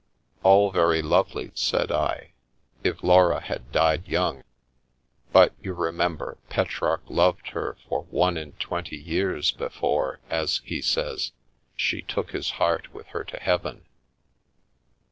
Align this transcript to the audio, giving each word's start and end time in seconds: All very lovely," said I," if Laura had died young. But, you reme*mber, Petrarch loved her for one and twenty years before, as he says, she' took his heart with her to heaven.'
All 0.41 0.71
very 0.71 1.03
lovely," 1.03 1.51
said 1.53 1.91
I," 1.91 2.31
if 2.83 3.03
Laura 3.03 3.39
had 3.39 3.71
died 3.71 4.07
young. 4.07 4.43
But, 5.31 5.53
you 5.61 5.75
reme*mber, 5.75 6.37
Petrarch 6.49 7.03
loved 7.07 7.49
her 7.49 7.77
for 7.87 8.05
one 8.05 8.35
and 8.35 8.59
twenty 8.59 8.97
years 8.97 9.51
before, 9.51 10.19
as 10.27 10.61
he 10.65 10.81
says, 10.81 11.33
she' 11.75 12.01
took 12.01 12.31
his 12.31 12.49
heart 12.57 12.91
with 12.95 13.09
her 13.09 13.23
to 13.25 13.37
heaven.' 13.37 13.85